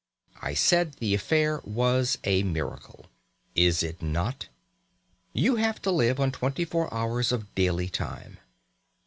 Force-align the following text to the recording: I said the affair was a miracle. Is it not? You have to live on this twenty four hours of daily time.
I 0.41 0.55
said 0.55 0.93
the 0.93 1.13
affair 1.13 1.61
was 1.63 2.17
a 2.23 2.41
miracle. 2.41 3.05
Is 3.53 3.83
it 3.83 4.01
not? 4.01 4.47
You 5.31 5.57
have 5.57 5.79
to 5.83 5.91
live 5.91 6.19
on 6.19 6.31
this 6.31 6.39
twenty 6.39 6.65
four 6.65 6.91
hours 6.91 7.31
of 7.31 7.53
daily 7.53 7.87
time. 7.87 8.39